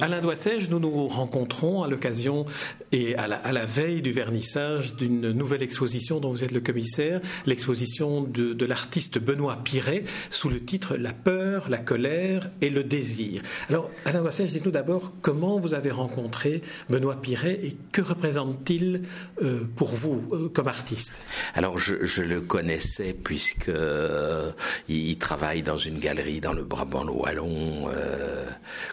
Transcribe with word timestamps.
Alain 0.00 0.20
Doissège, 0.20 0.70
nous 0.70 0.78
nous 0.78 1.08
rencontrons 1.08 1.82
à 1.82 1.88
l'occasion 1.88 2.46
et 2.92 3.16
à 3.16 3.26
la, 3.26 3.66
veille 3.66 4.00
du 4.00 4.12
vernissage 4.12 4.94
d'une 4.94 5.32
nouvelle 5.32 5.62
exposition 5.62 6.20
dont 6.20 6.30
vous 6.30 6.44
êtes 6.44 6.52
le 6.52 6.60
commissaire, 6.60 7.20
l'exposition 7.46 8.22
de, 8.22 8.64
l'artiste 8.64 9.18
Benoît 9.18 9.58
Piret 9.64 10.04
sous 10.30 10.48
le 10.48 10.64
titre 10.64 10.96
La 10.96 11.12
peur, 11.12 11.68
la 11.68 11.78
colère 11.78 12.50
et 12.60 12.70
le 12.70 12.84
désir. 12.84 13.42
Alors, 13.68 13.90
Alain 14.04 14.20
Doissège, 14.20 14.52
dites-nous 14.52 14.70
d'abord 14.70 15.12
comment 15.20 15.58
vous 15.58 15.74
avez 15.74 15.90
rencontré 15.90 16.62
Benoît 16.88 17.20
Piret 17.20 17.58
et 17.62 17.76
que 17.92 18.02
représente-t-il 18.02 19.02
euh, 19.42 19.64
pour 19.74 19.88
vous 19.88 20.28
euh, 20.32 20.48
comme 20.48 20.68
artiste? 20.68 21.22
Alors, 21.54 21.78
je, 21.78 22.22
le 22.22 22.40
connaissais 22.40 23.14
puisque 23.14 23.68
euh, 23.68 24.50
il, 24.88 25.18
travaille 25.18 25.62
dans 25.62 25.76
une 25.76 25.98
galerie 25.98 26.40
dans 26.40 26.52
le 26.52 26.64
Brabant 26.64 27.04
Wallon 27.04 27.88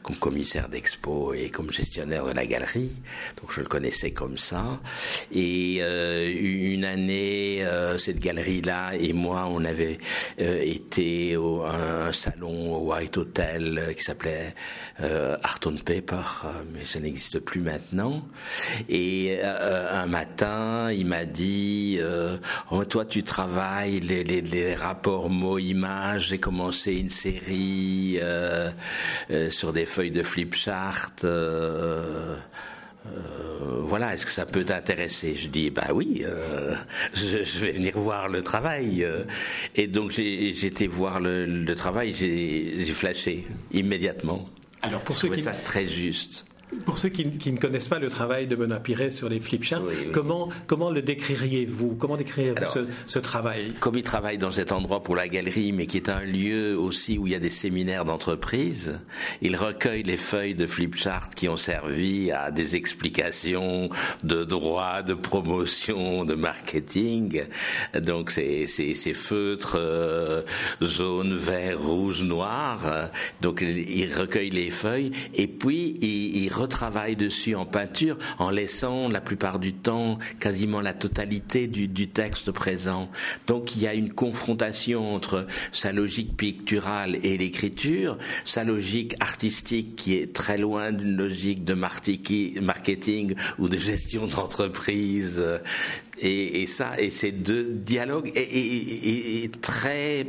comme 0.03 0.15
commissaire 0.15 0.69
d'exposition 0.69 0.94
et 1.35 1.49
comme 1.49 1.71
gestionnaire 1.71 2.25
de 2.25 2.31
la 2.31 2.45
galerie, 2.45 2.91
donc 3.39 3.51
je 3.53 3.61
le 3.61 3.67
connaissais 3.67 4.11
comme 4.11 4.37
ça. 4.37 4.79
Et 5.31 5.77
euh, 5.81 6.33
une 6.35 6.85
année, 6.85 7.63
euh, 7.63 7.97
cette 7.97 8.19
galerie-là 8.19 8.93
et 8.99 9.13
moi, 9.13 9.47
on 9.47 9.63
avait 9.65 9.99
euh, 10.41 10.61
été 10.61 11.37
au 11.37 11.63
un, 11.63 12.11
salon 12.11 12.75
au 12.75 12.91
White 12.91 13.17
Hotel 13.17 13.93
qui 13.95 14.03
s'appelait 14.03 14.55
Art 14.99 15.59
on 15.65 15.73
Paper, 15.73 16.47
mais 16.73 16.85
ça 16.85 16.99
n'existe 16.99 17.39
plus 17.39 17.59
maintenant. 17.59 18.25
Et 18.87 19.39
un 19.43 20.05
matin, 20.05 20.89
il 20.91 21.05
m'a 21.05 21.25
dit 21.25 21.99
oh, 22.71 22.85
"Toi, 22.85 23.05
tu 23.05 23.23
travailles 23.23 23.99
les, 23.99 24.75
rapports 24.75 25.29
mots-images. 25.29 26.29
J'ai 26.29 26.37
commencé 26.37 26.93
une 26.93 27.09
série 27.09 28.19
sur 29.49 29.73
des 29.73 29.85
feuilles 29.85 30.11
de 30.11 30.23
flipchart." 30.23 30.84
Euh, 31.23 32.35
euh, 33.05 33.81
voilà, 33.81 34.13
est-ce 34.13 34.25
que 34.25 34.31
ça 34.31 34.45
peut 34.45 34.65
t'intéresser? 34.65 35.35
Je 35.35 35.47
dis, 35.47 35.69
bah 35.69 35.87
oui, 35.93 36.23
euh, 36.25 36.73
je, 37.13 37.59
vais 37.59 37.71
venir 37.71 37.97
voir 37.97 38.29
le 38.29 38.41
travail. 38.41 39.07
Et 39.75 39.87
donc 39.87 40.11
j'ai 40.11 40.49
été 40.65 40.87
voir 40.87 41.19
le, 41.19 41.73
travail, 41.75 42.13
j'ai 42.13 42.85
flashé 42.85 43.45
immédiatement. 43.71 44.49
Alors 44.81 45.01
pour 45.01 45.17
ceux 45.17 45.29
qui 45.29 45.41
ça 45.41 45.51
très 45.51 45.85
juste. 45.85 46.45
Pour 46.85 46.97
ceux 46.97 47.09
qui, 47.09 47.51
ne 47.51 47.57
connaissent 47.57 47.87
pas 47.87 47.99
le 47.99 48.09
travail 48.09 48.47
de 48.47 48.55
Benoît 48.55 48.79
Piret 48.79 49.11
sur 49.11 49.29
les 49.29 49.39
flipcharts, 49.39 49.83
Comment, 50.13 50.49
comment 50.65 50.89
le 50.89 51.01
décririez-vous? 51.01 51.95
Comment 51.95 52.17
décririez-vous 52.17 52.87
ce, 53.05 53.19
travail? 53.19 53.73
Comme 53.79 53.97
il 53.97 54.03
travaille 54.03 54.37
dans 54.37 54.51
cet 54.51 54.71
endroit 54.71 55.03
pour 55.03 55.15
la 55.15 55.27
galerie, 55.27 55.71
mais 55.71 55.85
qui 55.85 55.97
est 55.97 56.09
un 56.09 56.21
lieu 56.21 56.77
aussi 56.77 57.17
où 57.17 57.27
il 57.27 57.33
y 57.33 57.35
a 57.35 57.39
des 57.39 57.51
séminaires 57.51 58.03
d'entreprise, 58.03 58.99
il 59.41 59.55
recueille 59.55 60.03
les 60.03 60.17
feuilles 60.17 60.55
de 60.55 60.65
flipchart 60.65 61.29
qui 61.29 61.47
ont 61.49 61.57
servi 61.57 62.31
à 62.31 62.51
des 62.51 62.75
explications 62.75 63.89
de 64.23 64.43
droit, 64.43 65.03
de 65.03 65.13
promotion, 65.13 66.25
de 66.25 66.33
marketing. 66.33 67.43
Donc 67.99 68.31
c'est 68.31 68.65
ces 68.65 69.13
feutres 69.13 69.77
euh, 69.77 70.41
jaune, 70.81 71.35
vert, 71.35 71.79
rouge, 71.79 72.23
noir. 72.23 73.09
Donc 73.41 73.61
il 73.61 74.13
recueille 74.13 74.49
les 74.49 74.71
feuilles 74.71 75.11
et 75.35 75.47
puis 75.47 75.97
il, 76.01 76.43
il 76.43 76.54
retravaille 76.55 77.15
dessus 77.15 77.55
en 77.55 77.65
peinture 77.65 78.17
en 78.39 78.49
laissant 78.49 79.09
la 79.09 79.21
plupart 79.21 79.59
du 79.59 79.73
temps 79.73 80.17
quasiment 80.39 80.81
la 80.81 80.93
totalité 80.93 81.67
du, 81.67 81.87
du 81.87 82.07
texte 82.07 82.51
présent. 82.51 83.09
Donc 83.47 83.75
il 83.75 83.81
y 83.81 83.87
a 83.87 83.93
une 83.93 84.13
confrontation 84.13 85.13
entre 85.13 85.47
sa 85.71 85.91
logique 85.91 86.37
picturale 86.37 87.17
et 87.23 87.37
l'écriture, 87.37 88.17
sa 88.43 88.63
logique 88.63 89.15
artistique 89.19 89.95
qui 89.95 90.15
est 90.15 90.33
très 90.33 90.57
loin 90.57 90.91
d'une 90.91 91.17
logique 91.17 91.63
de 91.63 91.73
marketing 91.73 93.35
ou 93.59 93.69
de 93.69 93.77
gestion 93.77 94.27
d'entreprise. 94.27 95.43
Et, 96.19 96.61
et, 96.61 96.67
ça, 96.67 96.93
et 96.97 97.09
ces 97.09 97.33
deux 97.33 97.65
dialogues 97.65 98.31
est 98.35 99.59
très 99.59 100.27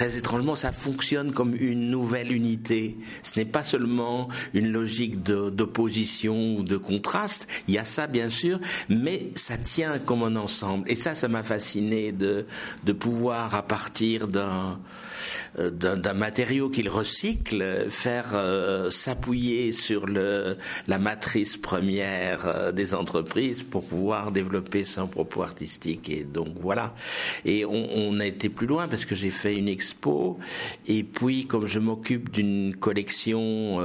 très 0.00 0.16
étrangement, 0.16 0.56
ça 0.56 0.72
fonctionne 0.72 1.30
comme 1.30 1.54
une 1.54 1.90
nouvelle 1.90 2.32
unité. 2.32 2.96
Ce 3.22 3.38
n'est 3.38 3.44
pas 3.44 3.64
seulement 3.64 4.28
une 4.54 4.72
logique 4.72 5.22
d'opposition 5.22 6.56
ou 6.56 6.62
de 6.62 6.78
contraste. 6.78 7.46
Il 7.68 7.74
y 7.74 7.78
a 7.78 7.84
ça, 7.84 8.06
bien 8.06 8.30
sûr, 8.30 8.58
mais 8.88 9.30
ça 9.34 9.58
tient 9.58 9.98
comme 9.98 10.22
un 10.22 10.36
ensemble. 10.36 10.90
Et 10.90 10.96
ça, 10.96 11.14
ça 11.14 11.28
m'a 11.28 11.42
fasciné 11.42 12.12
de, 12.12 12.46
pouvoir, 12.94 13.54
à 13.54 13.62
partir 13.62 14.26
d'un 14.26 14.80
euh, 15.58 15.70
d'un 15.70 16.14
matériau 16.14 16.70
qu'il 16.70 16.88
recycle, 16.88 17.86
faire 17.90 18.30
euh, 18.34 18.88
s'appuyer 18.88 19.72
sur 19.72 20.06
la 20.06 20.98
matrice 20.98 21.56
première 21.56 22.46
euh, 22.46 22.72
des 22.72 22.94
entreprises 22.94 23.62
pour 23.62 23.84
pouvoir 23.84 24.32
développer 24.32 24.84
son 24.84 25.08
propos 25.08 25.42
artistique. 25.42 26.08
Et 26.08 26.24
donc 26.24 26.48
voilà. 26.60 26.94
Et 27.44 27.64
on, 27.64 27.88
on 27.92 28.20
a 28.20 28.26
été 28.26 28.48
plus 28.48 28.66
loin 28.66 28.88
parce 28.88 29.04
que 29.04 29.14
j'ai 29.14 29.30
fait 29.30 29.54
une 29.54 29.68
Et 30.86 31.02
puis, 31.02 31.46
comme 31.46 31.66
je 31.66 31.78
m'occupe 31.78 32.30
d'une 32.30 32.76
collection 32.76 33.80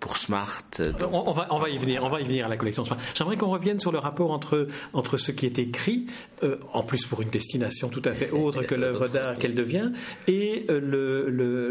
pour 0.00 0.16
Smart. 0.16 0.62
On, 1.12 1.32
va, 1.32 1.46
on 1.50 1.58
va 1.58 1.68
y 1.68 1.78
venir. 1.78 2.04
On 2.04 2.08
va 2.08 2.20
y 2.20 2.24
venir 2.24 2.46
à 2.46 2.48
la 2.48 2.56
collection 2.56 2.84
Smart. 2.84 2.98
J'aimerais 3.14 3.36
qu'on 3.36 3.50
revienne 3.50 3.80
sur 3.80 3.92
le 3.92 3.98
rapport 3.98 4.30
entre 4.30 4.68
entre 4.92 5.16
ce 5.16 5.32
qui 5.32 5.46
est 5.46 5.58
écrit, 5.58 6.06
en 6.72 6.82
plus 6.82 7.06
pour 7.06 7.22
une 7.22 7.30
destination 7.30 7.88
tout 7.88 8.02
à 8.04 8.12
fait 8.12 8.30
autre 8.32 8.62
que 8.62 8.74
l'œuvre 8.74 9.08
d'art 9.08 9.38
qu'elle 9.38 9.54
devient, 9.54 9.92
et 10.26 10.66
euh, 10.70 10.80
le, 10.80 11.67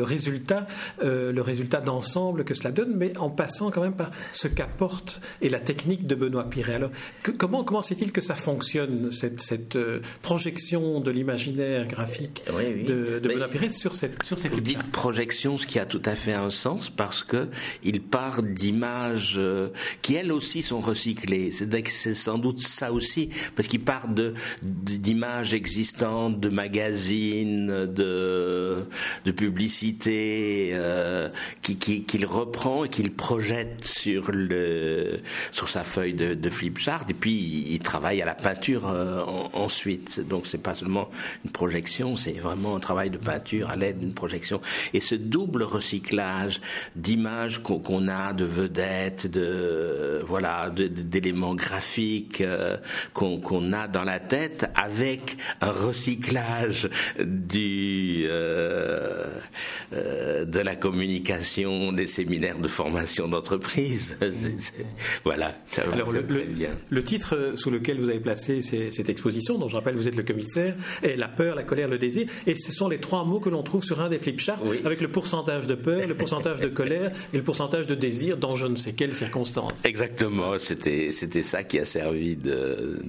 le, 0.00 0.04
résultat, 0.04 0.66
euh, 1.02 1.30
le 1.30 1.42
résultat 1.42 1.80
d'ensemble 1.80 2.44
que 2.44 2.54
cela 2.54 2.72
donne, 2.72 2.94
mais 2.96 3.16
en 3.18 3.28
passant 3.28 3.70
quand 3.70 3.82
même 3.82 3.92
par 3.92 4.10
ce 4.32 4.48
qu'apporte 4.48 5.20
et 5.42 5.50
la 5.50 5.60
technique 5.60 6.06
de 6.06 6.14
Benoît 6.14 6.48
Piret. 6.48 6.76
Alors, 6.76 6.90
comment 7.36 7.64
comment 7.64 7.82
c'est-il 7.82 8.10
que 8.10 8.22
ça 8.22 8.34
fonctionne 8.34 9.12
cette, 9.12 9.42
cette 9.42 9.76
euh, 9.76 10.00
projection 10.22 11.00
de 11.00 11.10
l'imaginaire 11.10 11.86
graphique 11.86 12.42
de, 12.46 13.20
Benoît 13.22 13.48
Piret 13.48 13.68
sur 13.68 13.94
cette 13.94 14.22
sur 14.24 14.38
ces 14.38 14.48
Vous 14.48 14.62
dites 14.62 14.82
projection, 14.90 15.58
ce 15.58 15.66
qui 15.66 15.78
a 15.78 15.84
tout 15.84 16.02
à 16.06 16.14
fait 16.14 16.32
un 16.32 16.50
sens 16.50 16.88
parce 16.88 17.22
que 17.22 17.48
il 17.84 18.00
part 18.00 18.42
d'images 18.42 19.40
qui 20.00 20.14
elles 20.14 20.32
aussi 20.32 20.62
sont 20.62 20.80
recyclées. 20.80 21.50
C'est 21.50 22.14
sans 22.14 22.38
doute 22.38 22.60
ça 22.60 22.90
aussi 22.92 23.28
parce 23.54 23.68
qu'il 23.68 23.82
part 23.82 24.08
de 24.08 24.32
d'images 24.62 25.52
existantes, 25.52 26.40
de 26.40 26.48
magazines, 26.48 27.86
de, 27.86 28.86
de 29.26 29.30
euh, 30.08 31.28
qu'il 31.62 32.26
reprend 32.26 32.84
et 32.84 32.88
qu'il 32.88 33.12
projette 33.12 33.84
sur, 33.84 34.30
le, 34.30 35.18
sur 35.52 35.68
sa 35.68 35.84
feuille 35.84 36.14
de, 36.14 36.34
de 36.34 36.50
flipchart. 36.50 37.04
Et 37.08 37.14
puis, 37.14 37.66
il 37.68 37.80
travaille 37.80 38.22
à 38.22 38.26
la 38.26 38.34
peinture 38.34 38.88
euh, 38.88 39.22
ensuite. 39.52 40.20
Donc, 40.26 40.46
c'est 40.46 40.62
pas 40.62 40.74
seulement 40.74 41.10
une 41.44 41.50
projection, 41.50 42.16
c'est 42.16 42.32
vraiment 42.32 42.76
un 42.76 42.80
travail 42.80 43.10
de 43.10 43.18
peinture 43.18 43.70
à 43.70 43.76
l'aide 43.76 43.98
d'une 43.98 44.14
projection. 44.14 44.60
Et 44.94 45.00
ce 45.00 45.14
double 45.14 45.62
recyclage 45.62 46.60
d'images 46.96 47.62
qu'on 47.62 48.08
a, 48.08 48.32
de 48.32 48.44
vedettes, 48.44 49.30
de 49.30 50.22
voilà, 50.26 50.70
d'éléments 50.70 51.54
graphiques 51.54 52.40
euh, 52.40 52.76
qu'on 53.12 53.72
a 53.72 53.88
dans 53.88 54.04
la 54.04 54.20
tête, 54.20 54.70
avec 54.74 55.36
un 55.60 55.70
recyclage 55.70 56.88
du 57.18 58.24
euh, 58.26 59.26
euh, 59.92 60.44
de 60.44 60.60
la 60.60 60.76
communication, 60.76 61.92
des 61.92 62.06
séminaires 62.06 62.58
de 62.58 62.68
formation 62.68 63.28
d'entreprise. 63.28 64.18
voilà, 65.24 65.54
ça 65.66 65.84
va 65.84 65.94
Alors, 65.94 66.12
le, 66.12 66.22
bien. 66.22 66.70
Le 66.88 67.04
titre 67.04 67.52
sous 67.54 67.70
lequel 67.70 67.98
vous 67.98 68.08
avez 68.08 68.20
placé 68.20 68.62
cette 68.62 69.08
exposition, 69.08 69.58
dont 69.58 69.68
je 69.68 69.76
rappelle 69.76 69.96
vous 69.96 70.08
êtes 70.08 70.16
le 70.16 70.22
commissaire, 70.22 70.74
est 71.02 71.16
la 71.16 71.28
peur, 71.28 71.54
la 71.54 71.62
colère, 71.62 71.88
le 71.88 71.98
désir. 71.98 72.28
Et 72.46 72.54
ce 72.54 72.72
sont 72.72 72.88
les 72.88 72.98
trois 72.98 73.24
mots 73.24 73.40
que 73.40 73.48
l'on 73.48 73.62
trouve 73.62 73.84
sur 73.84 74.00
un 74.00 74.08
des 74.08 74.18
flipcharts, 74.18 74.60
avec 74.84 75.00
le 75.00 75.08
pourcentage 75.08 75.66
de 75.66 75.74
peur, 75.74 76.06
le 76.06 76.14
pourcentage 76.14 76.60
de 76.60 76.68
colère 76.68 77.12
et 77.32 77.36
le 77.36 77.42
pourcentage 77.42 77.86
de 77.86 77.94
désir 77.94 78.36
dans 78.36 78.54
je 78.54 78.66
ne 78.66 78.76
sais 78.76 78.92
quelle 78.92 79.14
circonstance. 79.14 79.72
Exactement, 79.84 80.58
c'était 80.58 81.10
ça 81.10 81.64
qui 81.64 81.78
a 81.78 81.84
servi 81.84 82.36
de 82.36 83.00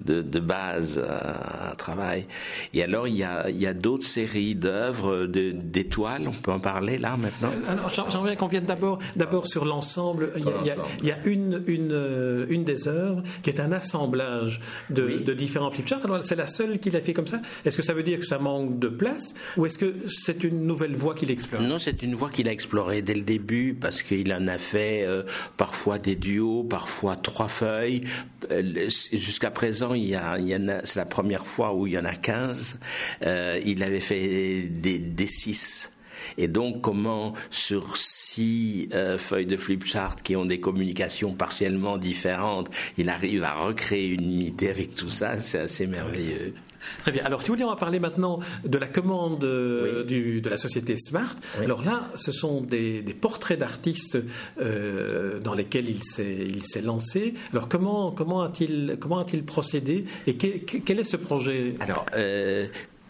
de, 0.00 0.22
de, 0.22 0.40
base 0.40 0.98
à 0.98 1.72
un 1.72 1.74
travail. 1.74 2.26
Et 2.74 2.82
alors 2.82 3.08
il 3.08 3.16
y 3.16 3.24
a, 3.24 3.48
il 3.48 3.60
y 3.60 3.66
a 3.66 3.74
d'autres 3.74 4.06
séries 4.06 4.54
d'œuvres, 4.54 5.26
d'étoiles, 5.38 6.28
on 6.28 6.32
peut 6.32 6.52
en 6.52 6.60
parler 6.60 6.98
là 6.98 7.16
maintenant? 7.16 7.50
Euh, 7.52 7.72
Alors 7.72 8.10
j'aimerais 8.10 8.36
qu'on 8.36 8.48
vienne 8.48 8.66
d'abord 8.66 8.98
d'abord 9.16 9.46
sur 9.46 9.64
l'ensemble. 9.64 10.32
Il, 10.36 11.06
y 11.06 11.10
a 11.10 11.18
une, 11.24 11.62
une, 11.66 11.92
euh, 11.92 12.46
une 12.48 12.64
des 12.64 12.86
œuvres 12.86 12.98
œuvre 12.98 13.22
qui 13.42 13.50
est 13.50 13.60
un 13.60 13.72
assemblage 13.72 14.60
de, 14.90 15.32
différents 15.32 15.70
flipcharts. 15.70 16.04
Alors 16.04 16.24
c'est 16.24 16.36
la 16.36 16.46
seule 16.46 16.78
qu'il 16.78 16.96
a 16.96 17.00
fait 17.00 17.14
comme 17.14 17.26
ça. 17.26 17.40
Est-ce 17.64 17.76
que 17.76 17.82
ça 17.82 17.94
veut 17.94 18.02
dire 18.02 18.18
que 18.18 18.26
ça 18.26 18.38
manque 18.38 18.78
de 18.78 18.88
place 18.88 19.34
ou 19.56 19.66
est-ce 19.66 19.78
que 19.78 19.94
c'est 20.06 20.44
une 20.44 20.66
nouvelle 20.66 20.94
voie 20.94 21.14
qu'il 21.14 21.30
explore? 21.30 21.62
Non, 21.62 21.78
c'est 21.78 22.02
une 22.02 22.14
voie 22.14 22.30
qu'il 22.30 22.48
a 22.48 22.52
explorée 22.52 23.02
dès 23.02 23.14
le 23.14 23.22
début 23.22 23.74
parce 23.74 24.02
qu'il 24.02 24.32
en 24.32 24.46
a 24.48 24.58
fait 24.58 25.04
euh, 25.04 25.22
parfois 25.56 25.98
des 25.98 26.16
duos, 26.16 26.64
parfois 26.64 27.16
trois 27.16 27.48
feuilles. 27.48 28.04
Euh, 28.50 28.88
jusqu'à 29.12 29.50
présent, 29.50 29.94
il 29.94 30.08
y 30.08 30.14
a, 30.14 30.38
il 30.38 30.48
y 30.48 30.56
en 30.56 30.68
a, 30.68 30.84
c'est 30.84 30.98
la 30.98 31.06
première 31.06 31.46
fois 31.46 31.74
où 31.74 31.86
il 31.86 31.92
y 31.94 31.98
en 31.98 32.04
a 32.04 32.14
15. 32.14 32.78
Euh, 33.22 33.60
il 33.64 33.82
avait 33.82 34.00
fait 34.00 34.68
des, 34.68 34.98
des 34.98 35.26
six 35.28 35.92
et 36.36 36.48
donc, 36.48 36.80
comment 36.82 37.34
sur 37.50 37.96
six 37.96 38.88
euh, 38.92 39.18
feuilles 39.18 39.46
de 39.46 39.56
flipchart 39.56 40.16
qui 40.16 40.36
ont 40.36 40.44
des 40.44 40.60
communications 40.60 41.32
partiellement 41.32 41.98
différentes, 41.98 42.70
il 42.96 43.08
arrive 43.08 43.44
à 43.44 43.54
recréer 43.54 44.08
une 44.08 44.24
unité 44.24 44.70
avec 44.70 44.94
tout 44.94 45.08
ça, 45.08 45.36
c'est 45.36 45.60
assez 45.60 45.86
merveilleux. 45.86 46.54
Très 47.00 47.12
bien. 47.12 47.24
Alors, 47.24 47.42
si 47.42 47.48
vous 47.48 47.54
voulez, 47.54 47.64
on 47.64 47.70
va 47.70 47.76
parler 47.76 47.98
maintenant 48.00 48.38
de 48.64 48.78
la 48.78 48.86
commande 48.86 49.44
euh, 49.44 50.04
de 50.04 50.48
la 50.48 50.56
société 50.56 50.96
Smart. 50.96 51.34
Alors 51.58 51.82
là, 51.84 52.08
ce 52.14 52.32
sont 52.32 52.62
des, 52.62 53.02
portraits 53.20 53.58
d'artistes 53.58 54.18
euh, 54.60 55.40
dans 55.40 55.54
lesquels 55.54 55.90
il 55.90 56.04
s'est 56.04 56.80
lancé. 56.80 57.34
Alors, 57.52 57.68
comment, 57.68 58.12
comment 58.12 58.42
a-t-il 58.42 59.44
procédé 59.44 60.04
et 60.26 60.36
quel 60.36 61.00
est 61.00 61.04
ce 61.04 61.16
projet? 61.16 61.74
Alors, 61.80 62.06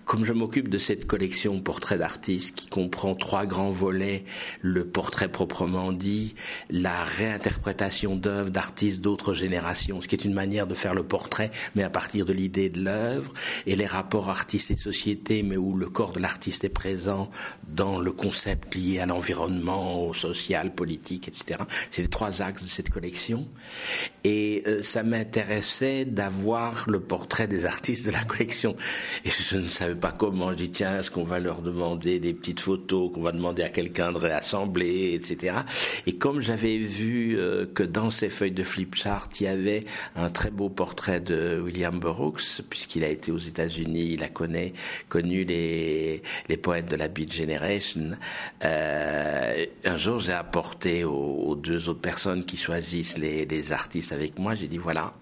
comme 0.09 0.25
je 0.25 0.33
m'occupe 0.33 0.71
de 0.71 0.79
cette 0.79 1.07
collection 1.07 1.61
portraits 1.61 1.99
d'artistes 1.99 2.57
qui 2.57 2.67
comprend 2.67 3.15
trois 3.15 3.45
grands 3.45 3.71
volets, 3.71 4.25
le 4.63 4.87
portrait 4.87 5.29
proprement 5.29 5.93
dit, 5.93 6.35
la 6.71 7.05
réinterprétation 7.05 8.17
d'œuvres 8.17 8.49
d'artistes 8.49 9.03
d'autres 9.03 9.35
générations, 9.35 10.01
ce 10.01 10.09
qui 10.09 10.15
est 10.15 10.25
une 10.25 10.33
manière 10.33 10.67
de 10.67 10.73
faire 10.73 10.95
le 10.95 11.03
portrait, 11.03 11.51
mais 11.75 11.83
à 11.83 11.91
partir 11.91 12.25
de 12.25 12.33
l'idée 12.33 12.71
de 12.71 12.81
l'œuvre, 12.81 13.35
et 13.67 13.77
les 13.77 13.85
rapports 13.85 14.31
artistes 14.31 14.71
et 14.71 14.79
société, 14.79 15.43
mais 15.43 15.59
où 15.59 15.77
le 15.77 15.91
corps 15.91 16.13
de 16.13 16.21
l'artiste 16.21 16.65
est 16.65 16.71
présent 16.71 17.31
dans 17.69 18.01
le 18.01 18.11
concept 18.13 18.75
lié 18.75 19.01
à 19.01 19.07
l'environnement, 19.07 20.07
au 20.07 20.15
social, 20.15 20.75
politique, 20.75 21.29
etc. 21.29 21.61
C'est 21.91 22.01
les 22.01 22.09
trois 22.09 22.41
axes 22.41 22.63
de 22.63 22.69
cette 22.69 22.89
collection. 22.89 23.47
Et 24.25 24.63
euh, 24.67 24.83
ça 24.83 25.03
m'intéressait 25.03 26.05
d'avoir 26.05 26.85
le 26.89 27.01
portrait 27.01 27.49
des 27.49 27.67
artistes 27.67 28.07
de 28.07 28.11
la 28.11 28.25
collection. 28.25 28.77
Et 29.25 29.31
je 29.31 29.57
ne 29.57 29.69
savais 29.69 29.95
pas 29.95 30.13
comment. 30.13 30.51
Je 30.53 30.57
dis 30.57 30.71
tiens, 30.71 30.99
est-ce 30.99 31.11
qu'on 31.11 31.25
va 31.25 31.39
leur 31.39 31.63
demander 31.63 32.19
des 32.19 32.35
petites 32.35 32.61
photos 32.61 33.13
qu'on 33.13 33.23
va 33.23 33.33
demander 33.33 33.63
à 33.63 33.69
quelqu'un 33.69 34.13
de 34.13 34.19
réassembler, 34.19 35.15
etc. 35.15 35.59
Et 36.07 36.17
comme 36.17 36.41
j'avais 36.41 36.79
vu 36.79 37.39
euh, 37.39 37.67
que 37.67 37.83
dans 37.83 38.11
ces 38.11 38.29
feuilles 38.29 38.53
de 38.53 38.63
flipchart, 38.63 39.29
il 39.41 39.45
y 39.45 39.47
avait 39.47 39.85
un 40.17 40.29
très 40.29 40.51
beau 40.51 40.69
portrait 40.69 41.21
de 41.21 41.61
William 41.65 41.99
Burroughs, 41.99 42.63
puisqu'il 42.69 43.05
a 43.05 43.09
été 43.09 43.33
aux 43.33 43.39
États-Unis, 43.39 44.13
il 44.15 44.23
a 44.23 44.29
connu, 44.29 45.45
les, 45.45 46.23
les 46.49 46.57
poètes 46.57 46.91
de 46.91 46.97
la 46.97 47.09
Beat 47.09 47.33
Generation. 47.33 48.13
Euh, 48.65 49.67
un 49.85 49.97
jour, 49.97 50.19
j'ai 50.19 50.33
apporté 50.33 51.05
aux, 51.05 51.57
deux 51.57 51.89
autres 51.89 52.01
personnes 52.01 52.45
qui 52.45 52.57
choisissent 52.57 53.19
les, 53.19 53.45
les 53.45 53.73
artistes 53.73 54.13
avec 54.19 54.39
moi, 54.39 54.55
j'ai 54.55 54.67
dit 54.67 54.79
voilà, 54.79 55.15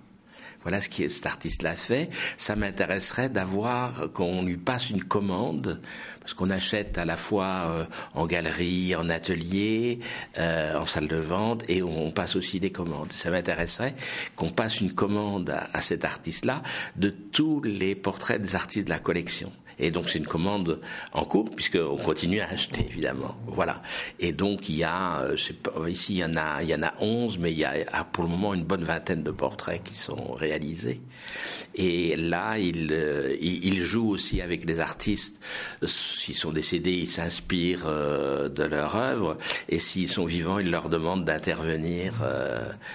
voilà 0.62 0.80
ce 0.80 0.88
que 0.88 1.06
cet 1.08 1.26
artiste-là 1.26 1.76
fait. 1.76 2.10
Ça 2.36 2.56
m'intéresserait 2.56 3.28
d'avoir 3.28 4.10
qu'on 4.12 4.42
lui 4.42 4.56
passe 4.56 4.90
une 4.90 5.04
commande, 5.04 5.80
parce 6.20 6.34
qu'on 6.34 6.50
achète 6.50 6.98
à 6.98 7.04
la 7.04 7.16
fois 7.16 7.66
euh, 7.68 7.84
en 8.14 8.26
galerie, 8.26 8.96
en 8.96 9.08
atelier, 9.08 10.00
euh, 10.38 10.76
en 10.78 10.86
salle 10.86 11.08
de 11.08 11.16
vente, 11.16 11.62
et 11.68 11.82
on, 11.82 12.10
passe 12.10 12.36
aussi 12.36 12.58
des 12.58 12.72
commandes. 12.72 13.12
Ça 13.12 13.30
m'intéresserait 13.30 13.94
qu'on 14.34 14.48
passe 14.48 14.80
une 14.80 14.92
commande 14.92 15.54
à 15.72 15.80
cet 15.82 16.04
artiste-là 16.04 16.62
de 16.96 17.10
tous 17.10 17.60
les 17.62 17.94
portraits 17.94 18.40
des 18.40 18.54
artistes 18.54 18.86
de 18.86 18.92
la 18.92 18.98
collection. 18.98 19.52
Et 19.78 19.90
donc 19.90 20.08
c'est 20.08 20.18
une 20.18 20.26
commande 20.26 20.80
en 21.12 21.24
cours 21.24 21.50
puisqu'on 21.50 21.96
continue 21.96 22.40
à 22.40 22.48
acheter 22.48 22.86
évidemment. 22.88 23.36
Voilà. 23.46 23.82
Et 24.18 24.32
donc 24.32 24.68
il 24.68 24.76
y 24.76 24.84
a, 24.84 25.20
euh, 25.20 25.36
pas, 25.62 25.88
ici 25.88 26.14
il 26.14 26.18
y 26.18 26.24
en 26.24 26.36
a, 26.36 26.62
il 26.62 26.68
y 26.68 26.74
en 26.74 26.82
a 26.82 26.94
11, 27.00 27.38
mais 27.38 27.52
il 27.52 27.58
y 27.58 27.64
a 27.64 28.04
pour 28.10 28.24
le 28.24 28.30
moment 28.30 28.54
une 28.54 28.64
bonne 28.64 28.84
vingtaine 28.84 29.22
de 29.22 29.30
portraits 29.30 29.82
qui 29.82 29.94
sont 29.94 30.32
réalisés. 30.32 31.00
Et 31.74 32.16
là 32.16 32.58
il, 32.58 32.88
euh, 32.90 33.36
il, 33.40 33.78
joue 33.80 34.08
aussi 34.08 34.40
avec 34.40 34.64
les 34.64 34.80
artistes. 34.80 35.40
S'ils 35.84 36.34
sont 36.34 36.52
décédés, 36.52 36.92
ils 36.92 37.06
s'inspirent 37.06 37.84
euh, 37.86 38.48
de 38.48 38.62
leur 38.62 38.96
œuvre. 38.96 39.36
Et 39.68 39.78
s'ils 39.78 40.08
sont 40.08 40.24
vivants, 40.24 40.58
il 40.58 40.70
leur 40.70 40.88
demande 40.88 41.24
d'intervenir 41.24 42.24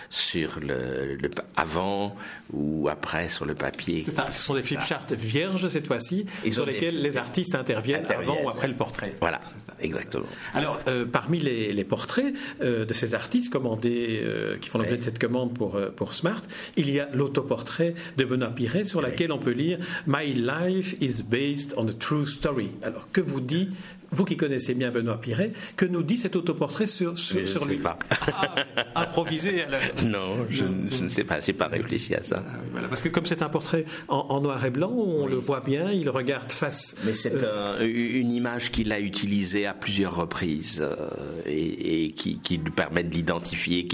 sur 0.10 0.60
le, 0.60 1.16
le, 1.16 1.30
avant 1.56 2.16
ou 2.52 2.90
après 2.90 3.30
sur 3.30 3.46
le 3.46 3.54
papier. 3.54 4.04
Ça, 4.04 4.32
ce 4.32 4.44
sont 4.44 4.56
des 4.56 4.64
flipcharts 4.64 5.06
vierges 5.12 5.68
cette 5.68 5.88
fois-ci 5.88 6.26
lesquels 6.72 7.02
les 7.02 7.18
artistes 7.18 7.56
interviennent, 7.56 8.06
avant 8.10 8.44
ou 8.44 8.50
après 8.50 8.68
le 8.68 8.76
portrait. 8.76 9.14
Voilà, 9.20 9.42
exactement. 9.80 10.26
Alors, 10.54 10.80
euh, 10.88 11.06
parmi 11.06 11.40
les, 11.40 11.84
portraits 11.84 12.34
euh, 12.62 12.86
de 12.86 12.94
ces 12.94 13.16
artistes 13.16 13.52
commandés, 13.52 14.22
euh, 14.24 14.58
qui 14.58 14.70
font 14.70 14.78
l'objet 14.78 14.98
de 14.98 15.04
cette 15.04 15.20
commande 15.20 15.54
pour, 15.54 15.80
pour 15.96 16.14
Smart, 16.14 16.42
il 16.78 16.90
y 16.90 17.00
a 17.00 17.10
l'autoportrait 17.14 17.96
de 18.18 18.26
Benoît 18.26 18.50
Piret 18.50 18.84
sur 18.84 19.02
laquelle 19.02 19.32
on 19.32 19.40
peut 19.40 19.52
lire 19.52 19.80
My 20.08 20.34
life 20.34 20.96
is 21.02 21.24
based 21.24 21.74
on 21.78 21.88
a 21.88 21.94
true 21.94 22.26
story. 22.26 22.72
Alors, 22.84 23.08
que 23.12 23.22
vous 23.22 23.42
dit 23.42 23.70
vous 24.12 24.26
qui 24.26 24.36
connaissez 24.36 24.74
bien 24.74 24.92
Benoît 24.92 25.20
Piret, 25.20 25.52
que 25.78 25.86
nous 25.86 26.04
dit 26.04 26.18
cet 26.18 26.36
autoportrait 26.36 26.88
sur, 26.88 27.18
sur, 27.18 27.48
sur 27.48 27.66
lui 27.66 27.78
pas. 27.78 27.98
Ah, 28.28 28.56
improvisé 28.96 29.64
alors 29.68 29.82
Non, 30.06 30.46
je, 30.50 30.66
ne 30.66 31.10
sais 31.10 31.24
pas, 31.24 31.40
j'ai 31.40 31.54
pas 31.54 31.68
réfléchi 31.68 32.14
à 32.14 32.24
ça. 32.24 32.44
Ah 32.46 32.52
voilà, 32.72 32.88
parce 32.90 33.02
que 33.02 33.10
comme 33.10 33.26
c'est 33.26 33.42
un 33.42 33.50
portrait 33.50 33.86
en, 34.10 34.42
noir 34.42 34.64
et 34.66 34.70
blanc, 34.70 34.92
on 34.92 35.28
le 35.28 35.38
voit 35.38 35.62
bien, 35.62 35.92
il 35.92 36.10
regarde 36.10 36.52
face. 36.52 36.96
Mais 37.06 37.14
c'est 37.14 37.34
euh, 37.34 37.80
une 37.82 38.32
image 38.32 38.72
qu'il 38.72 38.92
a 38.92 39.00
utilisée 39.00 39.66
à 39.66 39.74
plusieurs 39.74 40.16
reprises 40.16 40.82
euh, 40.82 41.42
et, 41.46 42.12
qui, 42.12 42.40
qui, 42.40 42.58
lui 42.58 42.72
permet 42.72 43.04
de 43.04 43.14
l'identifier, 43.14 43.88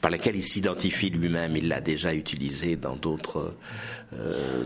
par 0.00 0.10
laquelle 0.10 0.36
il 0.36 0.42
s'identifie 0.42 1.10
lui-même. 1.10 1.56
Il 1.56 1.68
l'a 1.68 1.80
déjà 1.80 2.14
utilisé 2.14 2.76
dans 2.76 2.96
d'autres 2.96 3.38
euh, 3.38 3.56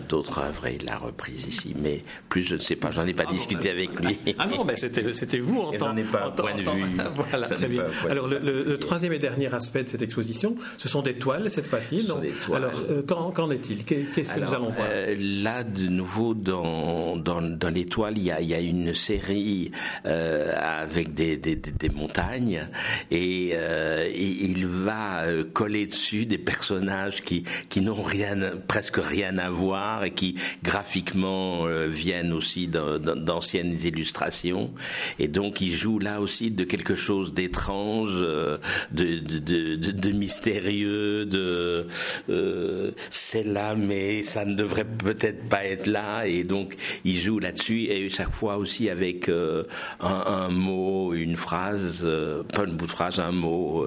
d'autres 0.09 0.39
œuvres 0.39 0.67
et 0.67 0.79
il 0.81 0.87
l'a 0.87 0.97
reprise 0.97 1.47
ici. 1.47 1.75
Mais 1.81 2.03
plus 2.29 2.43
je 2.43 2.55
ne 2.57 2.61
sais 2.61 2.77
pas, 2.77 2.91
j'en 2.91 3.07
ai 3.07 3.15
pas 3.15 3.25
ah 3.27 3.33
discuté 3.33 3.71
avec 3.71 3.99
lui. 4.01 4.19
Ah 4.39 4.47
non, 4.47 4.65
mais 4.65 4.77
c'était, 4.77 5.13
c'était 5.15 5.39
vous 5.39 5.61
en 5.61 5.73
tant 5.73 5.95
que. 5.95 6.03
pas 6.03 6.31
point 6.31 6.55
de 6.55 6.63
vue. 6.63 6.85
voilà, 7.15 7.49
très 7.49 7.69
bien. 7.69 7.85
Alors 8.09 8.27
le, 8.29 8.77
troisième 8.79 9.13
et 9.13 9.19
dernier 9.19 9.53
aspect 9.55 9.85
de 9.85 9.89
cette 9.89 10.03
exposition, 10.03 10.57
ce 10.77 10.89
sont 10.89 11.03
des 11.03 11.15
toiles 11.15 11.51
cette 11.51 11.67
fois-ci. 11.67 12.09
Alors 12.55 12.73
euh, 12.91 13.03
qu'en, 13.03 13.51
est-il? 13.51 13.85
Qu'est-ce 13.85 14.35
que 14.35 14.41
nous 14.41 14.55
allons 14.55 14.71
voir? 14.71 14.89
euh, 14.91 15.17
Là, 15.19 15.65
de 15.65 15.87
nouveau, 15.89 16.35
dans, 16.35 17.17
dans, 17.17 17.41
dans 17.43 17.69
les 17.73 17.85
toiles, 17.85 18.19
il 18.19 18.25
y 18.25 18.31
a, 18.31 18.41
il 18.41 18.49
y 18.49 18.55
a 18.55 18.61
une 18.61 18.95
série 18.95 19.71
avec 20.05 21.13
des, 21.13 21.37
des, 21.37 21.57
des, 21.57 21.89
montagnes 21.89 22.69
et, 23.11 23.51
et, 23.51 24.17
il 24.17 24.67
va 24.67 25.25
coller 25.53 25.87
dessus 25.87 26.27
des 26.27 26.39
personnages 26.39 27.23
qui, 27.23 27.45
qui 27.69 27.81
n'ont 27.81 28.03
rien, 28.03 28.37
presque 28.67 28.97
rien 28.97 29.36
à 29.39 29.51
voir 29.51 30.05
et 30.05 30.11
qui 30.11 30.37
graphiquement 30.63 31.67
euh, 31.67 31.87
viennent 31.87 32.33
aussi 32.33 32.69
d'anciennes 32.69 33.77
illustrations. 33.85 34.71
Et 35.19 35.29
donc 35.29 35.61
il 35.61 35.73
joue 35.73 35.99
là 35.99 36.21
aussi 36.21 36.51
de 36.51 36.65
quelque 36.65 36.95
chose 36.95 37.33
d'étrange, 37.33 38.13
euh, 38.15 38.59
de, 38.91 39.19
de, 39.19 40.11
mystérieux, 40.11 41.27
de 41.27 41.87
euh, 42.31 42.91
c'est 43.11 43.45
là 43.45 43.75
mais 43.75 44.23
ça 44.23 44.45
ne 44.45 44.55
devrait 44.55 44.85
peut-être 44.85 45.49
pas 45.49 45.65
être 45.65 45.87
là. 45.87 46.27
Et 46.27 46.45
donc 46.45 46.77
il 47.05 47.17
joue 47.17 47.39
là-dessus 47.39 47.85
et 47.85 48.09
chaque 48.09 48.33
fois 48.33 48.57
aussi 48.57 48.89
avec 48.89 49.29
un, 49.29 49.65
un, 50.01 50.49
mot, 50.49 51.13
une 51.15 51.37
phrase, 51.37 52.07
pas 52.53 52.65
une 52.65 52.73
bout 52.73 52.87
de 52.87 52.91
phrase, 52.91 53.21
un 53.21 53.33
mot 53.33 53.87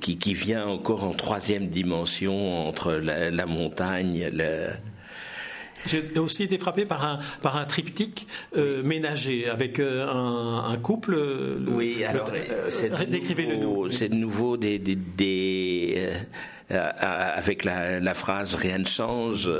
qui, 0.00 0.16
qui 0.16 0.34
vient 0.34 0.66
encore 0.66 1.04
en 1.04 1.12
troisième 1.12 1.68
dimension 1.68 2.66
entre 2.66 2.92
la, 2.92 3.30
la 3.30 3.46
montagne, 3.46 4.28
la, 4.32 4.53
j'ai 5.86 6.18
aussi 6.18 6.44
été 6.44 6.58
frappé 6.58 6.84
par 6.84 7.04
un, 7.04 7.18
par 7.42 7.56
un 7.56 7.64
triptyque 7.64 8.26
euh, 8.56 8.82
ménager 8.82 9.48
avec 9.48 9.78
euh, 9.78 10.06
un, 10.06 10.76
couple. 10.78 11.16
oui, 11.68 12.04
alors 12.04 12.30
décrivez-le 13.08 13.90
C'est 13.90 14.08
de 14.08 14.14
nouveau 14.14 14.56
des, 14.56 14.78
des, 14.78 14.96
des 14.96 16.10
euh, 16.70 16.90
avec 17.00 17.64
la, 17.64 18.00
la, 18.00 18.14
phrase 18.14 18.54
rien 18.54 18.78
ne 18.78 18.86
change 18.86 19.50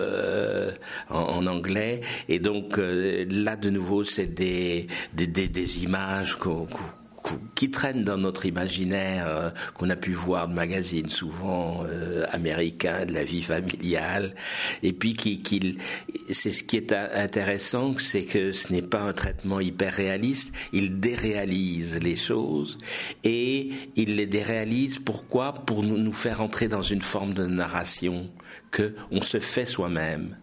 en, 1.10 1.16
en, 1.16 1.46
anglais 1.46 2.00
et 2.28 2.38
donc 2.38 2.78
là 2.78 3.56
de 3.56 3.70
nouveau 3.70 4.04
c'est 4.04 4.26
des, 4.26 4.86
des, 5.12 5.26
des, 5.26 5.48
des 5.48 5.84
images 5.84 6.36
qu'on 6.36 6.66
qui 7.54 7.70
traînent 7.70 8.04
dans 8.04 8.18
notre 8.18 8.46
imaginaire, 8.46 9.26
euh, 9.28 9.50
qu'on 9.74 9.90
a 9.90 9.96
pu 9.96 10.12
voir 10.12 10.48
de 10.48 10.54
magazines 10.54 11.08
souvent 11.08 11.84
euh, 11.86 12.24
américains, 12.30 13.06
de 13.06 13.12
la 13.12 13.24
vie 13.24 13.42
familiale, 13.42 14.34
et 14.82 14.92
puis 14.92 15.14
qui, 15.14 15.40
qui 15.40 15.78
c'est 16.30 16.52
ce 16.52 16.62
qui 16.62 16.76
est 16.76 16.92
intéressant, 16.92 17.94
c'est 17.98 18.24
que 18.24 18.52
ce 18.52 18.72
n'est 18.72 18.82
pas 18.82 19.00
un 19.00 19.12
traitement 19.12 19.60
hyper 19.60 19.92
réaliste, 19.92 20.54
il 20.72 21.00
déréalise 21.00 22.00
les 22.02 22.16
choses 22.16 22.78
et 23.22 23.70
il 23.96 24.16
les 24.16 24.26
déréalise. 24.26 24.98
Pourquoi? 24.98 25.52
Pour 25.52 25.82
nous, 25.82 25.98
nous 25.98 26.12
faire 26.12 26.40
entrer 26.40 26.68
dans 26.68 26.82
une 26.82 27.02
forme 27.02 27.34
de 27.34 27.46
narration 27.46 28.30
que 28.70 28.94
on 29.10 29.20
se 29.20 29.38
fait 29.38 29.66
soi-même. 29.66 30.36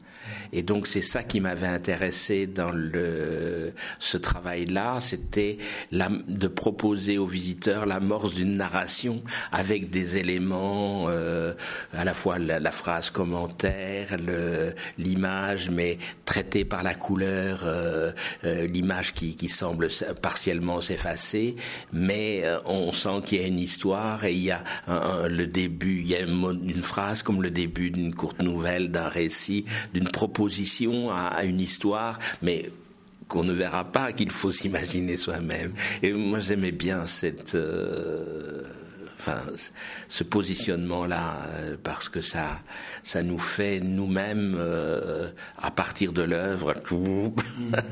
Et 0.53 0.63
donc 0.63 0.87
c'est 0.87 1.01
ça 1.01 1.23
qui 1.23 1.39
m'avait 1.39 1.67
intéressé 1.67 2.47
dans 2.47 2.71
le, 2.71 3.73
ce 3.99 4.17
travail-là, 4.17 4.99
c'était 4.99 5.57
de 5.91 6.47
proposer 6.47 7.17
aux 7.17 7.25
visiteurs 7.25 7.85
l'amorce 7.85 8.33
d'une 8.33 8.55
narration 8.55 9.21
avec 9.51 9.89
des 9.89 10.17
éléments, 10.17 11.05
euh, 11.09 11.53
à 11.93 12.03
la 12.03 12.13
fois 12.13 12.37
la, 12.39 12.71
phrase 12.71 13.09
commentaire, 13.09 14.17
l'image, 14.97 15.69
mais 15.69 15.97
traitée 16.25 16.65
par 16.65 16.83
la 16.83 16.95
couleur, 16.95 17.61
euh, 17.63 18.11
euh, 18.43 18.67
l'image 18.67 19.13
qui, 19.13 19.47
semble 19.51 19.87
partiellement 20.21 20.79
s'effacer, 20.79 21.55
mais 21.91 22.43
on 22.65 22.93
sent 22.93 23.21
qu'il 23.25 23.41
y 23.41 23.43
a 23.43 23.47
une 23.47 23.59
histoire 23.59 24.23
et 24.23 24.33
il 24.33 24.43
y 24.43 24.51
a 24.51 24.63
le 24.87 25.45
début, 25.45 25.99
il 25.99 26.07
y 26.07 26.15
a 26.15 26.21
une, 26.21 26.61
une 26.63 26.83
phrase 26.83 27.21
comme 27.21 27.41
le 27.43 27.49
début 27.49 27.91
d'une 27.91 28.13
courte 28.13 28.41
nouvelle, 28.41 28.91
d'un 28.91 29.09
récit, 29.09 29.65
d'une 29.93 30.07
proposition 30.07 30.40
à, 31.11 31.43
une 31.43 31.59
histoire, 31.59 32.17
mais 32.41 32.69
qu'on 33.27 33.43
ne 33.43 33.53
verra 33.53 33.85
pas, 33.85 34.11
qu'il 34.13 34.31
faut 34.31 34.51
s'imaginer 34.59 35.17
soi-même. 35.17 35.73
Et 36.01 36.13
moi, 36.13 36.39
j'aimais 36.39 36.71
bien 36.71 37.05
cette, 37.05 37.55
euh, 37.55 38.63
enfin, 39.17 39.41
ce 40.07 40.23
positionnement-là, 40.23 41.47
euh, 41.55 41.77
parce 41.81 42.09
que 42.09 42.21
ça, 42.21 42.59
ça 43.03 43.23
nous 43.23 43.39
fait 43.39 43.79
nous-mêmes, 43.79 44.55
euh, 44.57 45.29
à 45.61 45.71
partir 45.71 46.13
de 46.13 46.23
l'œuvre, 46.23 46.73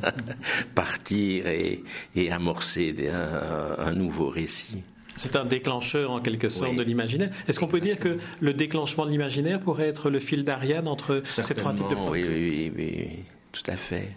partir 0.75 1.47
et, 1.47 1.83
amorcer 2.31 2.95
un 3.79 3.93
nouveau 3.93 4.27
récit. 4.27 4.83
C'est 5.19 5.35
un 5.35 5.43
déclencheur 5.43 6.11
en 6.11 6.21
quelque 6.21 6.47
sorte 6.47 6.77
de 6.77 6.81
l'imaginaire. 6.81 7.29
Est-ce 7.49 7.59
qu'on 7.59 7.67
peut 7.67 7.81
dire 7.81 7.99
que 7.99 8.17
le 8.39 8.53
déclenchement 8.53 9.05
de 9.05 9.11
l'imaginaire 9.11 9.59
pourrait 9.59 9.89
être 9.89 10.09
le 10.09 10.19
fil 10.19 10.45
d'Ariane 10.45 10.87
entre 10.87 11.21
ces 11.25 11.53
trois 11.55 11.73
types 11.73 11.89
de 11.89 11.95
oui, 11.95 12.23
oui, 12.25 12.71
oui, 12.73 12.93
oui, 13.01 13.09
tout 13.51 13.69
à 13.69 13.75
fait. 13.75 14.07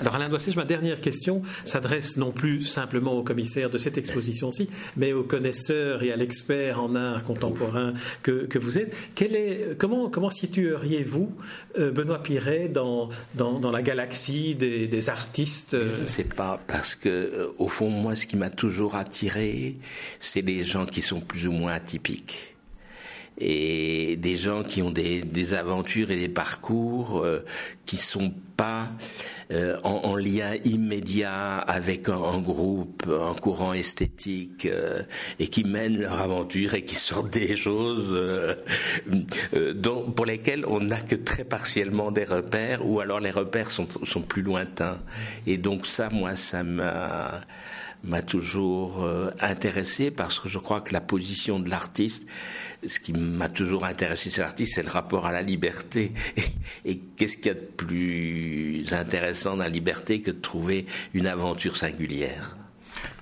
Alors 0.00 0.14
Alain 0.14 0.28
Doissage, 0.28 0.56
ma 0.56 0.64
dernière 0.64 1.00
question 1.00 1.42
s'adresse 1.64 2.16
non 2.16 2.30
plus 2.30 2.62
simplement 2.62 3.14
au 3.14 3.22
commissaire 3.22 3.70
de 3.70 3.78
cette 3.78 3.98
exposition-ci, 3.98 4.68
mais 4.96 5.12
aux 5.12 5.24
connaisseurs 5.24 6.02
et 6.02 6.12
à 6.12 6.16
l'expert 6.16 6.82
en 6.82 6.94
art 6.94 7.24
contemporain 7.24 7.94
que, 8.22 8.46
que 8.46 8.58
vous 8.58 8.78
êtes. 8.78 8.94
est, 9.20 9.76
comment, 9.78 10.08
comment 10.08 10.30
situeriez-vous 10.30 11.32
euh, 11.78 11.90
Benoît 11.90 12.22
Piret 12.22 12.68
dans, 12.68 13.08
dans, 13.34 13.70
la 13.70 13.82
galaxie 13.82 14.54
des, 14.54 14.86
des 14.86 15.10
artistes 15.10 15.74
euh? 15.74 15.96
Je 15.96 16.02
ne 16.02 16.06
sais 16.06 16.24
pas, 16.24 16.60
parce 16.66 16.94
que 16.94 17.08
euh, 17.08 17.48
au 17.58 17.66
fond, 17.66 17.90
moi, 17.90 18.14
ce 18.14 18.26
qui 18.26 18.36
m'a 18.36 18.50
toujours 18.50 18.96
attiré, 18.96 19.76
c'est 20.20 20.42
les 20.42 20.64
gens 20.64 20.86
qui 20.86 21.02
sont 21.02 21.20
plus 21.20 21.48
ou 21.48 21.52
moins 21.52 21.72
atypiques 21.72 22.57
et 23.40 24.16
des 24.16 24.36
gens 24.36 24.62
qui 24.62 24.82
ont 24.82 24.90
des, 24.90 25.22
des 25.22 25.54
aventures 25.54 26.10
et 26.10 26.16
des 26.16 26.28
parcours 26.28 27.20
euh, 27.24 27.44
qui 27.86 27.96
sont 27.96 28.32
pas 28.56 28.88
euh, 29.50 29.78
en, 29.84 30.00
en, 30.04 30.16
lien 30.16 30.56
immédiat 30.64 31.56
avec 31.58 32.08
un, 32.08 32.38
groupe, 32.40 33.04
un 33.08 33.32
courant 33.34 33.72
esthétique 33.72 34.66
euh, 34.66 35.02
et 35.38 35.48
qui 35.48 35.64
mènent 35.64 35.96
leur 35.96 36.20
aventure 36.20 36.74
et 36.74 36.84
qui 36.84 36.96
sortent 36.96 37.32
des 37.32 37.56
choses 37.56 38.10
euh, 38.12 38.54
dont, 39.74 40.10
pour 40.10 40.26
lesquelles 40.26 40.66
on 40.66 40.80
n'a 40.80 41.00
que 41.00 41.14
très 41.14 41.44
partiellement 41.44 42.10
des 42.10 42.24
repères 42.24 42.84
ou 42.86 43.00
alors 43.00 43.20
les 43.20 43.30
repères 43.30 43.70
sont, 43.70 43.86
sont 44.02 44.22
plus 44.22 44.42
lointains. 44.42 44.98
Et 45.46 45.56
donc 45.56 45.86
ça, 45.86 46.10
moi, 46.10 46.36
ça 46.36 46.62
m'a 46.62 47.40
m'a 48.04 48.22
toujours 48.22 49.06
intéressé 49.40 50.10
parce 50.10 50.38
que 50.38 50.48
je 50.48 50.58
crois 50.58 50.80
que 50.80 50.92
la 50.92 51.00
position 51.00 51.58
de 51.58 51.68
l'artiste 51.68 52.26
ce 52.86 53.00
qui 53.00 53.12
m'a 53.12 53.48
toujours 53.48 53.84
intéressé 53.84 54.30
chez 54.30 54.40
l'artiste, 54.40 54.74
c'est 54.76 54.82
le 54.82 54.90
rapport 54.90 55.26
à 55.26 55.32
la 55.32 55.42
liberté. 55.42 56.12
Et, 56.84 56.98
qu'est-ce 56.98 57.36
qu'il 57.36 57.46
y 57.46 57.50
a 57.50 57.54
de 57.54 57.60
plus 57.60 58.92
intéressant 58.92 59.56
dans 59.56 59.64
la 59.64 59.68
liberté 59.68 60.22
que 60.22 60.30
de 60.30 60.40
trouver 60.40 60.86
une 61.14 61.26
aventure 61.26 61.76
singulière? 61.76 62.56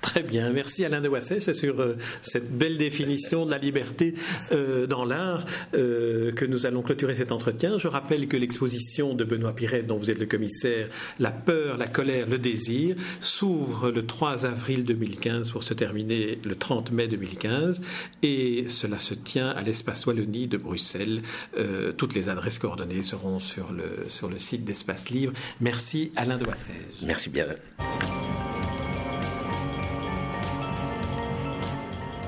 Très 0.07 0.23
bien, 0.23 0.51
merci 0.51 0.85
Alain 0.85 1.01
de 1.01 1.09
Wasset, 1.09 1.41
c'est 1.41 1.53
sur 1.53 1.81
euh, 1.81 1.97
cette 2.21 2.49
belle 2.49 2.77
définition 2.77 3.45
de 3.45 3.51
la 3.51 3.57
liberté 3.57 4.15
euh, 4.53 4.87
dans 4.87 5.03
l'art 5.03 5.45
euh, 5.73 6.31
que 6.31 6.45
nous 6.45 6.65
allons 6.65 6.81
clôturer 6.81 7.13
cet 7.13 7.33
entretien. 7.33 7.77
Je 7.77 7.89
rappelle 7.89 8.27
que 8.27 8.37
l'exposition 8.37 9.13
de 9.13 9.25
Benoît 9.25 9.53
Piret, 9.53 9.83
dont 9.83 9.97
vous 9.97 10.09
êtes 10.09 10.17
le 10.17 10.25
commissaire, 10.25 10.87
La 11.19 11.31
peur, 11.31 11.77
la 11.77 11.87
colère, 11.87 12.25
le 12.27 12.37
désir, 12.37 12.95
s'ouvre 13.19 13.91
le 13.91 14.05
3 14.05 14.45
avril 14.45 14.85
2015 14.85 15.51
pour 15.51 15.63
se 15.63 15.73
terminer 15.73 16.39
le 16.43 16.55
30 16.55 16.93
mai 16.93 17.07
2015 17.09 17.81
et 18.23 18.63
cela 18.69 18.99
se 18.99 19.13
tient 19.13 19.49
à 19.49 19.61
l'espace 19.61 20.05
Wallonie 20.05 20.47
de 20.47 20.57
Bruxelles. 20.57 21.21
toutes 21.97 22.15
les 22.15 22.29
adresses 22.29 22.59
coordonnées 22.59 23.01
seront 23.01 23.39
sur 23.39 23.73
le, 23.73 24.09
sur 24.09 24.29
le 24.29 24.39
site 24.39 24.63
d'Espace 24.63 25.09
Libre. 25.09 25.33
Merci 25.59 26.11
Alain 26.15 26.37
de 26.37 26.45
Wasset. 26.45 26.73
Merci 27.01 27.29
bien. 27.29 27.47